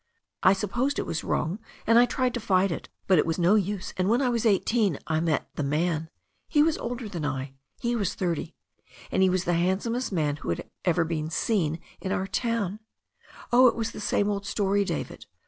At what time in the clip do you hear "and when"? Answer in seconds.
3.97-4.19